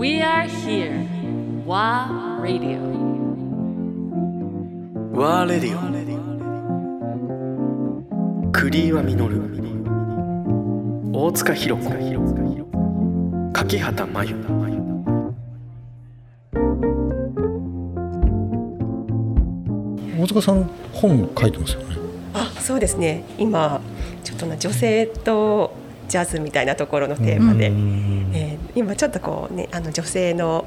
[0.00, 1.04] We are here.
[1.66, 2.80] WA Radio.
[5.12, 5.76] ワーレディ
[8.48, 9.42] オクリーワミノル
[11.12, 11.90] 大塚弘子。
[13.52, 14.36] 柿畑真由。
[20.18, 21.96] 大塚さん本書いてますよね。
[22.32, 23.22] あそうですね。
[23.36, 23.82] 今
[24.24, 25.69] ちょっとな女性と
[26.10, 30.64] ジャズみたいなところのテーマで、えー今ちょっとこうねあの女性の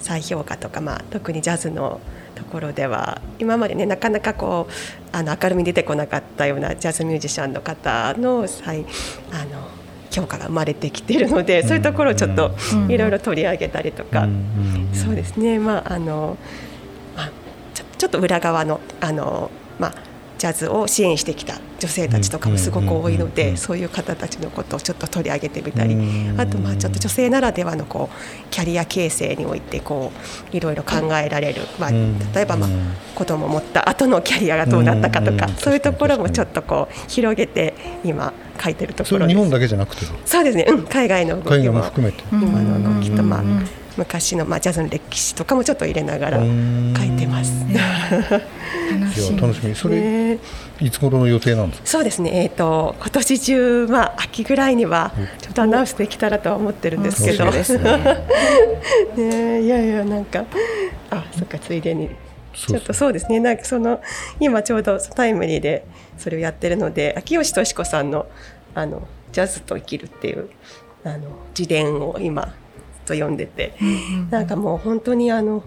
[0.00, 2.00] 再評価とか、まあ、特にジャズの
[2.34, 8.84] ところでは今までねなかなかこうあの明るみに出てこなかったようなジャズミュージシャンの方の再
[9.32, 9.68] あの
[10.10, 12.54] 評価が生まれてきているので、そういうところをちょっと
[12.88, 14.28] いろいろ取り上げたりとか、
[14.92, 15.58] そうですね。
[15.58, 16.38] まああの、
[17.16, 17.30] まあ、
[17.74, 19.94] ちょちょっと裏側のあの、まあ、
[20.44, 25.96] ジャズを支援してきた女性たちとかもすごく多いのでそういう方たちのことをちょっと取り上げてみたり
[26.36, 30.12] あとまあちょっと女性ならではのこうキャリア形成においてこ
[30.52, 32.68] ういろいろ考えられる、まあ、例えばまあ
[33.14, 37.72] 子供を持った後のキャリアがどうなったかとかそういうところもちょっとこう広げて
[38.04, 41.42] 今書いてるところ日本だけじゃなくてそうですね、うん、海外の。
[41.42, 42.22] 動海外きもも含めて。
[42.30, 43.42] 今の動きと、まあ、
[43.96, 46.46] 昔の、まあ、ジャズの歴史とかもちょっと入れながら書い
[47.16, 47.52] てます。
[47.70, 49.74] いや楽しみ。
[49.74, 50.38] それね。
[50.80, 51.86] いつ頃の予定なんですか？
[51.86, 57.78] そうですね、えー、と今年中、まあ、秋ぐらいにはちょっとアナウンスできたらとは思ってるんですけど、楽しみ
[59.24, 59.62] ね。
[59.62, 60.44] いやいやなんか
[61.10, 62.10] あそっかついでに。
[62.54, 63.40] ちょっとそうですね。
[63.40, 64.00] なんかその
[64.38, 65.84] 今ちょうどタイムリーで
[66.18, 68.26] それをやってるので秋吉敏子さんの
[68.76, 70.48] 「あのジャズと生きる」っていう
[71.04, 72.54] あの自伝を今
[73.04, 73.74] と読んでて、
[74.30, 75.62] なんかもう本当にあの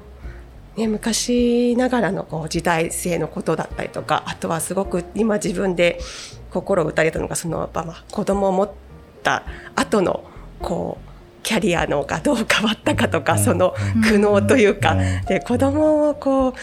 [0.78, 6.00] ね、昔ながらのこう時代性のことだったりとかあとはすごく今自分で
[6.52, 8.72] 心を打たれたのがそのやっぱまあ子供を持っ
[9.24, 9.44] た
[9.76, 10.24] 後の
[10.62, 11.08] こう
[11.42, 14.98] キャリアのがどう変わったかとか、その苦悩というか、
[15.28, 16.54] で子供をこう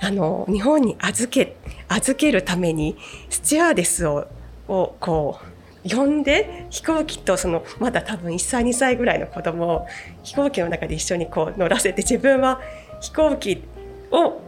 [0.00, 1.56] あの日本に預け
[1.88, 2.96] 預けるために
[3.30, 4.28] スチュワーデスを
[4.68, 5.53] をこう
[5.88, 9.86] 呼んで飛行機とそのまだ多分1歳2歳ぐらいの子供を
[10.22, 12.60] 飛行機の中で一緒にこう乗らせて自分は
[13.00, 13.62] 飛行機
[14.10, 14.40] を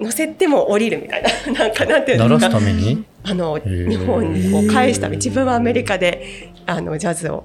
[0.00, 1.30] 乗せても降りるみたいな。
[1.52, 3.04] なんかなんていう鳴らすのかために？
[3.24, 5.08] あのー日本にこう返すた。
[5.08, 7.44] め自分はアメリカであのジャズを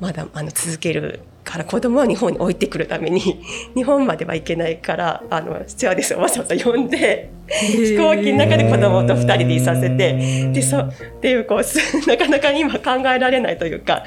[0.00, 1.20] まだあの続ける
[1.52, 3.42] から子供は日本に置いてくるために
[3.76, 14.04] 日本までは行けないからあのスチュワーデスをわざわざ呼んで飛行機の中で子供と2人でいさせてでそっていうこうす なかなか今考えられないというか。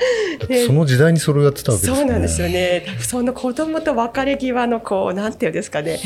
[0.47, 1.97] でその時代にそれをやってたわけですね。
[1.97, 2.84] そうなんですよね。
[3.00, 6.00] その子供と別れ際のこうなんていうんですかね、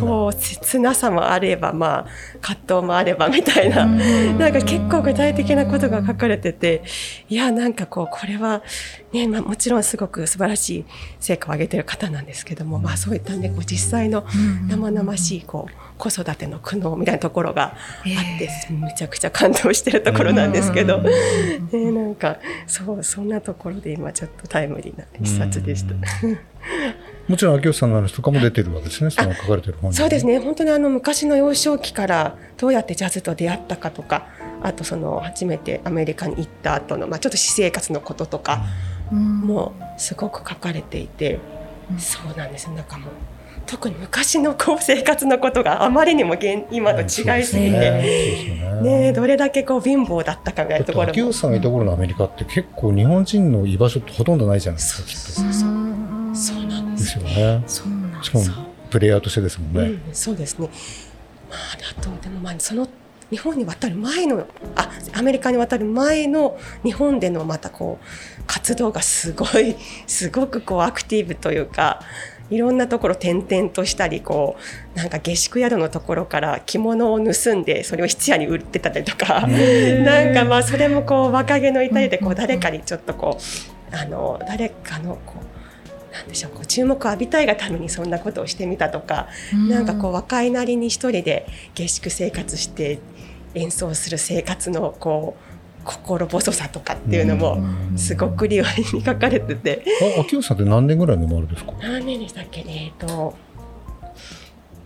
[0.00, 2.06] こう切なさもあればまあ
[2.40, 6.82] 葛藤もあればみたいな、なんか結構具体的なことが書かれてて、
[7.28, 8.62] いやなんかこうこれは
[9.14, 10.84] ねまあもちろんすごく素晴らしい
[11.20, 14.26] 成果を上げてる方なんですけども、まあそういったねこう実際の
[14.68, 21.10] 生々しいこう子育ての苦悩みたいなところがあって、めちゃくちゃ感動してるところなんですけど、ね
[21.92, 25.94] なんかそうそんなところで今ちょっとタイムリーな一冊でした。
[27.28, 29.10] もちろん秋吉さんの話とかも出てるわけですね。
[29.10, 30.38] その書かれてる本にそうですね。
[30.40, 34.26] 本当にあの昔の幼少期からどうやってジャズと出会ったかとか
[34.62, 38.64] あとその初めてアメリカに行った後のまあちょっと私生活のこととか
[39.10, 41.38] もすごく書かれていて、
[41.98, 42.74] そうなんですよ。
[42.74, 43.10] なんかもう
[43.66, 48.80] 特に昔のこう生活のことがあまりにも現今と違いすぎて、ね。
[48.82, 49.12] ね。
[49.12, 54.38] どれだけこう貧乏だったかみたいなところも秋吉さんがいた頃のアメリカって結構日本人の居場所ってほとん。
[54.38, 57.64] どないじゃないですかそうそうなんとですよよね。
[57.66, 58.44] そうなんしかも
[58.90, 60.68] プレイヤーとしてですもんね、うん、そうですね。
[61.48, 61.58] まあ、
[61.98, 62.88] あとでもまあその
[63.34, 64.46] 日本に渡る前の
[64.76, 69.74] あアメリカに渡る前の日本でのまたこう活動がすごい
[70.06, 72.00] すごくこうアクティブというか
[72.48, 74.56] いろんなところ転々としたりこ
[74.94, 83.38] うなんか下宿宿のところから着物を盗んでそれを質屋に売ってたりとかなんかまあそれもこう若気の至りでこう誰かにちょっとこ
[83.92, 85.44] うあの誰かのこう
[86.14, 89.26] なんでしょうこう注目を浴びたいがためにそんなことをしてみたとか、
[89.68, 93.00] なんかこう若いなりに一人で下宿生活して
[93.54, 95.36] 演奏する生活のこ
[95.82, 97.58] う心細さとかっていうのも
[97.96, 99.84] すごくリアルに書かれてて、
[100.16, 101.72] あ秋吉さんって何年ぐらいの生まれですか？
[101.82, 102.92] 何年でしたっけね？
[103.00, 103.34] えっと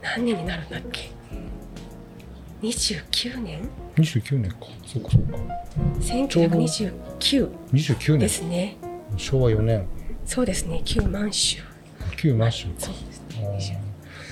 [0.03, 1.11] 何年になるんだっけ
[2.63, 4.57] ？29年？29年か。
[4.87, 5.39] そうかそうか。
[6.01, 8.19] 1929 29年。
[8.19, 8.77] ですね。
[9.17, 9.87] 昭和4年
[10.29, 10.83] そうですね。
[10.85, 11.63] 旧満州。
[12.19, 12.73] 旧満州か。
[12.81, 13.83] そうですね。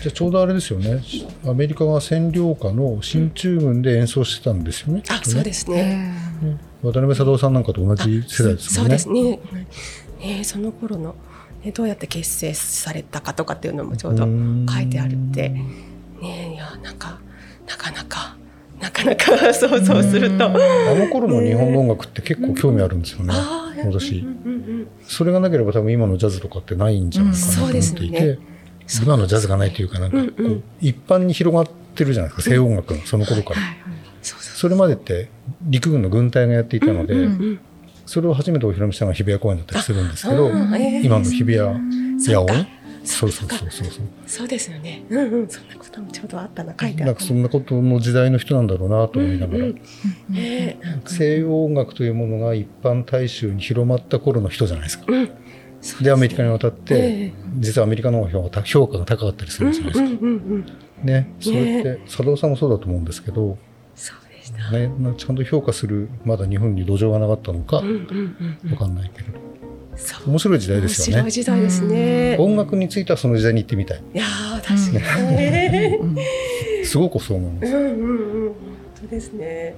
[0.02, 1.02] じゃあちょうどあれですよね。
[1.46, 6.12] アメリカが占領下の進駐軍で演奏してたんですよね、きっあとねそうですね。
[6.82, 8.98] 渡辺貞夫さんなんかと同じ世代ですもんね。
[8.98, 10.36] そうですね。
[10.38, 10.44] ね。
[10.44, 11.14] その頃の
[11.64, 14.26] ね、どうやって結成されたかとかっていうのもちょうど
[14.70, 15.48] 書いてあるって。
[15.48, 17.18] ねいやなんか
[17.66, 18.36] なかなか
[18.80, 20.44] なかなか 想像すると。
[20.44, 20.48] あ
[20.94, 23.55] の頃の日本の音楽って結構興味あるんですよね、うん
[24.26, 28.38] うんうんそれがなければ多分今のジャズとかってないんじゃないかなと思っていて、
[29.02, 33.60] 今のジャズがないというかなんかこう、一般に広がってるじゃないですか西洋音楽がその頃から、
[34.22, 35.28] そうそうそれまでって
[35.62, 37.14] 陸軍の軍隊がやっていたので、
[38.06, 40.48] それを初めてお披露目したのが日比谷公園だったりするんですけど、
[41.02, 42.66] 今の日比谷野音
[43.06, 44.04] そそううそうそうそうそう。
[44.26, 45.04] そうですよね。
[45.08, 49.74] うんうん、そんなこともちょうどあったな、書いてあなんかそんなことの時代の人なんだろうなと思いながら、うんうん
[50.34, 55.04] ねえなんか西洋音楽というものが一般大衆に広まった頃の人じゃないですか。
[55.08, 55.30] うん。
[56.02, 60.10] でアメリカに渡っえてえ実はアメリカの方が評価が高かったりするじゃないですか。
[60.10, 60.66] うんうんうん
[61.00, 61.06] うん。
[61.06, 63.58] ね、それって佐藤さんもそうだと思うんですけど、
[63.94, 64.70] そうでした。
[64.72, 67.76] ね、まあちゃんと評価するまだ日本に土壌がなかったのか。
[67.76, 69.38] わかんないけれど
[70.26, 71.30] 面白い時代ですよ面白いね。
[71.30, 72.36] 時代ですね。
[72.38, 74.02] 音楽についてはその時代に行ってみたい。
[74.14, 75.98] いやー確かにね。
[76.84, 77.74] すごくそう思います。
[77.74, 78.54] うんうんうん本
[79.02, 79.74] 当ですね。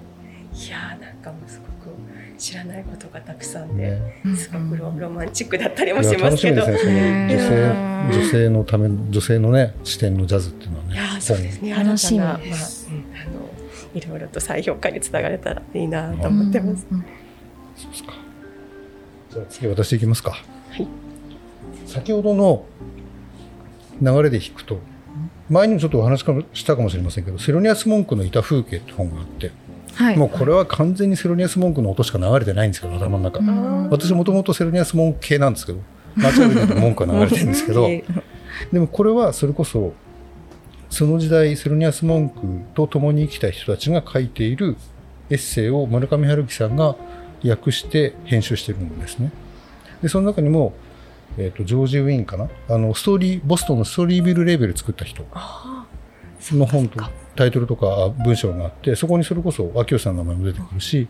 [0.54, 1.94] いやーなんかもうすごく
[2.38, 6.64] 知らないことがたくさんで、ねすごくロロマンチックだったりもしますけど。
[6.64, 6.86] 楽しみですね。
[6.86, 10.94] そのね女性うん女性のため女性のね視点のジャズっていうのはね。
[10.94, 11.74] いやーそうですね。
[11.74, 13.48] 楽しみ新たなですまあうんあの
[13.94, 16.86] いろいろと再評価につながれたらいいなと思ってます。
[17.76, 18.12] そうですか。
[19.30, 20.30] じゃあ次私いきますか。
[20.30, 20.36] は
[20.76, 21.08] い
[21.88, 22.66] 先ほどの
[24.00, 24.78] 流れで弾くと、
[25.48, 29.50] 前にもちょっとお話ししたかもしれませんけど、セロニアス・モンクのいた風景って本があって、
[29.94, 30.16] はい。
[30.16, 33.40] もうこれは完全にセロニアス・モンクの音しか流れてないんですけど、頭の中。
[33.40, 35.80] うん私もともとセロニアス・モンク系なんですけど、
[36.16, 37.88] 間違いなく文句が流れてるんですけど、
[38.70, 39.94] でもこれはそれこそ、
[40.90, 42.36] その時代、セロニアス・モンク
[42.74, 44.76] と共に生きた人たちが書いている
[45.30, 46.96] エッセイを村上春樹さんが
[47.44, 49.32] 訳して編集してるんですね。
[50.02, 50.74] で、その中にも、
[51.36, 52.48] えっ、と、ジョージ・ウィンかな？
[52.68, 55.86] あの、ストーリー、ボストンのストーリービルレーベル作った人あ
[56.52, 57.00] の本と
[57.36, 61.08] タイトルとか文章があって、そこにそれこそ秋吉さんの名前も出てくるし、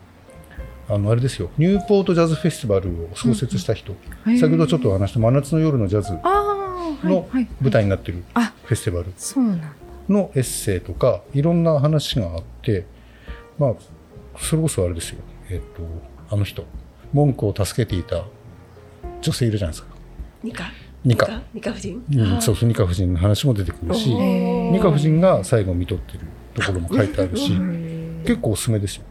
[0.88, 3.94] あの、あれですよ、ニューポートジャズフェスティバルを創設した人、
[4.26, 4.38] うん。
[4.38, 6.12] 先ほどちょっとお話した真夏の夜のジャズ
[7.06, 7.48] のはい。
[7.60, 9.12] 舞台になってるあ、フェスティバル。
[10.08, 12.86] のエッセイとかいろんな話があって
[13.58, 13.75] まあ
[14.38, 15.19] それこそあれですよ。
[15.50, 15.82] えっ、と
[16.30, 16.64] あの人
[17.12, 18.25] 文句を助けていた
[19.20, 19.94] 女性いるじゃないですか。
[20.42, 20.70] ニカ
[21.04, 22.04] ニカ、ニカ夫人？
[22.12, 26.20] うん、そうそうニカ夫人の話も出てくるしニカ夫人が最後見とってる
[26.54, 27.52] ところも書いてあるし
[28.25, 29.04] 結構おすすめですよ。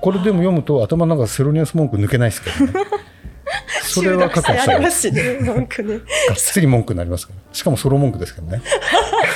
[0.00, 2.72] これでも読むと頭の中セロニアス文句抜けないですけどね。
[3.82, 5.38] それは覚悟したますしね。
[5.40, 5.98] 文句ね。
[5.98, 6.02] が
[6.34, 7.54] っつり文句になりますから。
[7.54, 8.62] しかもソロ文句ですけどね。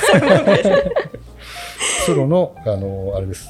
[2.05, 3.49] ソロのあのあれです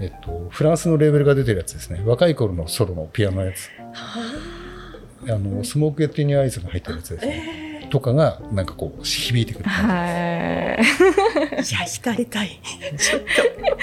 [0.00, 2.02] えっとフランスのレーベルが出てるやつですね。
[2.04, 3.70] 若い頃のソロのピアノのやつ。
[3.94, 5.38] あ。
[5.38, 9.68] のスモーク・エッティニア・アイズが入ってるやつですね、とかがなんかこう響いてくる。
[9.68, 10.80] はい。
[10.80, 12.60] いや光りたい。
[12.96, 13.26] ちょっこ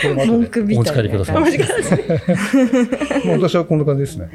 [0.03, 1.01] れも後で文句みおたいな。
[1.01, 3.27] 使いください。
[3.27, 4.29] もう私はこんな感じですね